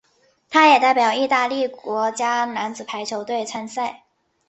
[0.49, 4.01] 他也代表意大利国家男子排球队参赛。